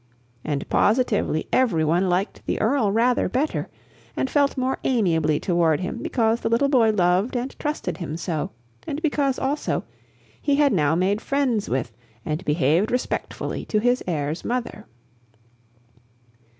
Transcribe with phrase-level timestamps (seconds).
[0.43, 3.69] And positively every one liked the Earl rather better,
[4.17, 8.49] and felt more amiably toward him because the little boy loved and trusted him so,
[8.87, 9.83] and because, also,
[10.41, 11.91] he had now made friends with
[12.25, 14.87] and behaved respectfully to his heir's mother.